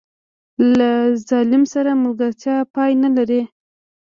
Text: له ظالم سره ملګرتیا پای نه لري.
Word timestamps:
له 0.77 0.89
ظالم 1.27 1.63
سره 1.73 1.91
ملګرتیا 2.03 2.55
پای 2.73 2.91
نه 3.03 3.09
لري. 3.15 3.41